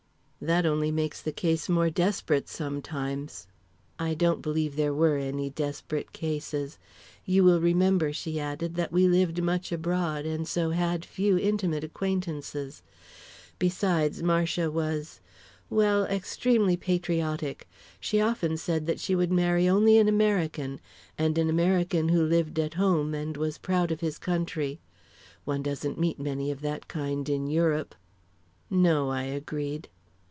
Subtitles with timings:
[0.43, 3.45] "That only makes the case more desperate sometimes."
[3.99, 6.79] "I don't believe there were any desperate cases.
[7.25, 11.83] You will remember," she added, "that we lived much abroad, and so had few intimate
[11.83, 12.81] acquaintances.
[13.59, 15.21] Besides, Marcia was
[15.69, 17.69] well extremely patriotic.
[17.99, 20.81] She often said that she would marry only an American
[21.19, 24.79] and an American who lived at home and was proud of his country.
[25.45, 27.93] One doesn't meet many of that kind in Europe."
[28.71, 29.87] "No," I agreed.